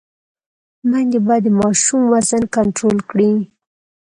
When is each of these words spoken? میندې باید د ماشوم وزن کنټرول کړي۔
میندې 0.89 1.19
باید 1.27 1.43
د 1.45 1.49
ماشوم 1.59 2.01
وزن 2.13 2.43
کنټرول 2.55 2.97
کړي۔ 3.09 3.31